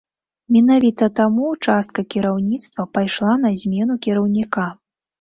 Менавіта 0.53 1.09
таму 1.19 1.51
частка 1.67 2.05
кіраўніцтва 2.15 2.89
пайшла 2.99 3.39
на 3.45 3.55
змену 3.63 4.03
кіраўніка. 4.09 4.71